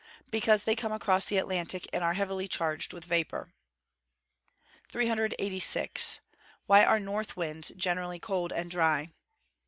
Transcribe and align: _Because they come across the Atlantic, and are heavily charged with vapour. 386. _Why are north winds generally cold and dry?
_Because 0.31 0.63
they 0.63 0.75
come 0.75 0.91
across 0.91 1.25
the 1.25 1.37
Atlantic, 1.37 1.85
and 1.93 2.03
are 2.03 2.15
heavily 2.15 2.47
charged 2.47 2.91
with 2.91 3.05
vapour. 3.05 3.53
386. 4.91 6.21
_Why 6.67 6.87
are 6.87 6.99
north 6.99 7.37
winds 7.37 7.71
generally 7.77 8.17
cold 8.17 8.51
and 8.51 8.71
dry? 8.71 9.11